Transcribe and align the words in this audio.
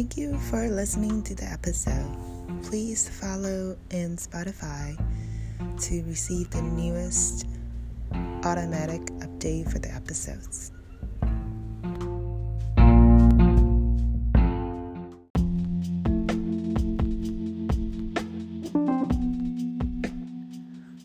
Thank 0.00 0.16
you 0.16 0.38
for 0.38 0.66
listening 0.66 1.22
to 1.24 1.34
the 1.34 1.44
episode. 1.44 2.16
Please 2.62 3.06
follow 3.06 3.76
in 3.90 4.16
Spotify 4.16 4.96
to 5.78 6.02
receive 6.04 6.48
the 6.48 6.62
newest 6.62 7.46
automatic 8.42 9.02
update 9.20 9.70
for 9.70 9.78
the 9.78 9.92
episodes. 9.92 10.72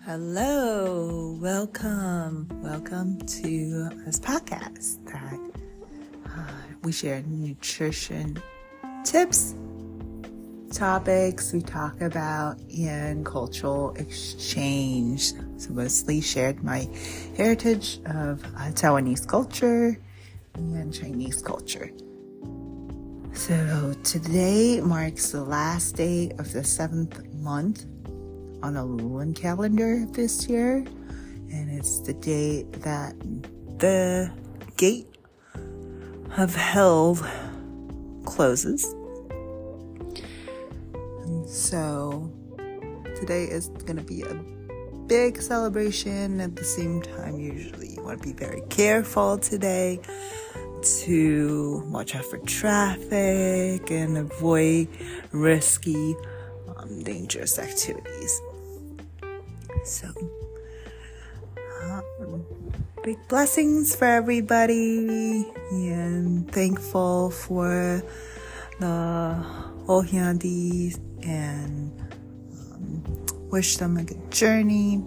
Hello, 0.06 1.38
welcome, 1.42 2.48
welcome 2.64 3.20
to 3.20 3.90
this 4.06 4.22
podcast 4.22 5.04
that 5.12 5.40
uh, 6.28 6.54
we 6.84 6.94
share 6.94 7.22
nutrition 7.24 8.42
tips, 9.06 9.54
topics 10.74 11.54
we 11.54 11.62
talk 11.62 12.02
about, 12.02 12.60
in 12.70 13.24
cultural 13.24 13.96
exchange. 13.96 15.34
So, 15.58 15.72
mostly 15.72 16.22
shared 16.22 16.64
my 16.64 16.90
heritage 17.38 18.00
of 18.08 18.44
uh, 18.44 18.72
Taiwanese 18.74 19.28
culture 19.28 19.98
and 20.56 20.94
Chinese 20.94 21.42
culture. 21.42 21.92
So, 23.34 23.94
today 24.04 24.82
marks 24.82 25.32
the 25.32 25.44
last 25.44 25.96
day 25.96 26.32
of 26.40 26.52
the 26.52 26.64
seventh 26.64 27.24
month 27.36 27.86
on 28.64 28.76
a 28.76 28.84
lunar 28.84 29.34
calendar 29.34 30.06
this 30.14 30.48
year, 30.50 30.78
and 31.52 31.70
it's 31.70 32.00
the 32.00 32.14
day 32.14 32.64
that 32.80 33.14
the 33.78 34.32
gate 34.78 35.08
of 36.38 36.56
hell 36.56 37.16
closes. 38.36 38.84
And 41.24 41.50
so 41.50 42.30
today 43.16 43.46
is 43.46 43.70
going 43.70 43.98
to 43.98 44.04
be 44.04 44.24
a 44.24 44.34
big 45.08 45.42
celebration. 45.42 46.42
At 46.42 46.56
the 46.56 46.64
same 46.64 47.02
time, 47.02 47.40
usually 47.40 47.94
you 47.96 48.04
want 48.04 48.22
to 48.22 48.28
be 48.28 48.34
very 48.34 48.62
careful 48.70 49.38
today 49.38 50.02
to 50.82 51.84
watch 51.88 52.16
out 52.16 52.26
for 52.26 52.38
traffic 52.40 53.90
and 53.90 54.18
avoid 54.18 54.90
risky, 55.32 56.16
um, 56.76 57.04
dangerous 57.04 57.58
activities. 57.58 58.42
So, 59.86 60.08
big 63.04 63.18
blessings 63.28 63.96
for 63.96 64.06
everybody, 64.06 65.46
and 65.72 66.52
thankful 66.52 67.30
for 67.30 68.02
the 68.80 69.46
Ohyandis 69.88 70.98
and 71.24 71.92
um, 72.74 73.50
wish 73.52 73.78
them 73.78 73.98
a 73.98 74.04
good 74.04 74.32
journey. 74.32 75.04